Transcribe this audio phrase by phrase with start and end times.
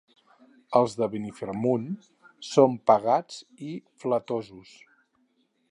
[0.79, 1.85] Els de Benimarfull
[2.53, 3.73] són pagats i
[4.05, 4.75] flatosos.